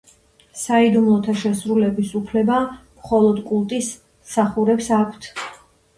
საიდუმლოთა 0.59 1.35
შესრულების 1.41 2.15
უფლება 2.21 2.61
მხოლოდ 2.71 3.45
კულტის 3.51 3.93
მსახურებს 4.03 4.93
აქვთ. 5.03 5.33